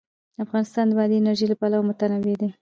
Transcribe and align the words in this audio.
افغانستان 0.43 0.85
د 0.87 0.91
بادي 0.97 1.15
انرژي 1.19 1.45
له 1.49 1.55
پلوه 1.59 1.85
متنوع 1.87 2.35
دی. 2.41 2.49